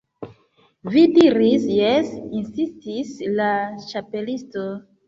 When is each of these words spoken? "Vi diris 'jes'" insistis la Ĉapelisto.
"Vi 0.95 1.03
diris 1.17 1.67
'jes'" 1.75 2.11
insistis 2.41 3.13
la 3.39 3.55
Ĉapelisto. 3.87 4.69